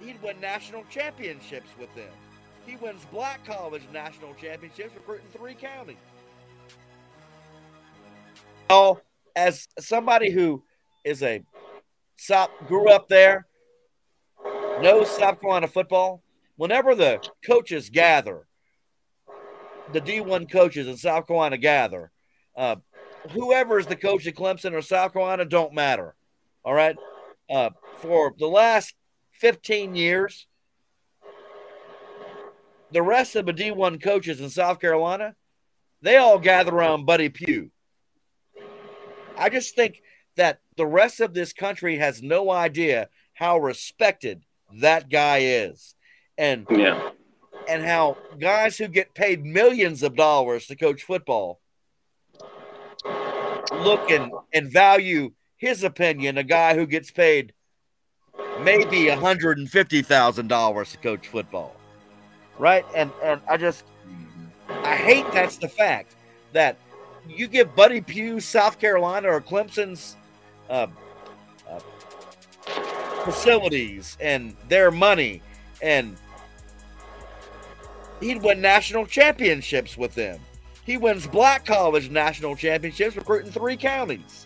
[0.00, 2.12] he'd win national championships with them.
[2.66, 5.96] He wins black college national championships recruiting three counties.
[8.68, 9.00] Oh,
[9.36, 10.64] as somebody who
[11.04, 11.42] is a
[12.16, 13.46] South grew up there,
[14.80, 16.22] knows South Carolina football.
[16.56, 18.46] Whenever the coaches gather,
[19.92, 22.10] the D1 coaches in South Carolina gather,
[22.56, 22.76] uh,
[23.32, 26.14] whoever is the coach at Clemson or South Carolina don't matter.
[26.64, 26.96] All right.
[27.48, 28.94] Uh, for the last
[29.40, 30.46] 15 years,
[32.90, 35.34] the rest of the D1 coaches in South Carolina,
[36.02, 37.70] they all gather around Buddy Pough.
[39.36, 40.02] I just think
[40.36, 44.42] that the rest of this country has no idea how respected
[44.80, 45.94] that guy is.
[46.38, 47.10] And Yeah.
[47.68, 51.60] and how guys who get paid millions of dollars to coach football
[53.72, 57.52] look and, and value his opinion, a guy who gets paid
[58.62, 61.76] maybe $150,000 to coach football.
[62.58, 62.84] Right?
[62.94, 63.84] And and I just
[64.68, 66.16] I hate that's the fact
[66.52, 66.78] that
[67.28, 70.16] you give Buddy Pough South Carolina or Clemson's
[70.70, 70.86] uh,
[71.68, 71.80] uh,
[73.24, 75.42] facilities and their money
[75.82, 76.16] and
[78.20, 80.40] he'd win national championships with them.
[80.84, 84.44] He wins black college national championships recruiting three counties.